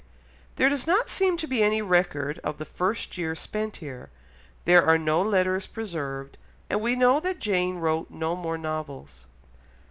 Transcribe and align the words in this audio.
There 0.55 0.67
does 0.67 0.87
not 0.87 1.09
seem 1.09 1.37
to 1.37 1.45
be 1.45 1.61
any 1.61 1.79
record 1.79 2.39
of 2.43 2.57
the 2.57 2.65
first 2.65 3.19
year 3.19 3.35
spent 3.35 3.75
here, 3.77 4.09
there 4.65 4.83
are 4.83 4.97
no 4.97 5.21
letters 5.21 5.67
preserved, 5.67 6.39
and 6.71 6.81
we 6.81 6.95
know 6.95 7.19
that 7.19 7.37
Jane 7.37 7.75
wrote 7.77 8.09
no 8.09 8.35
more 8.35 8.57
novels. 8.57 9.27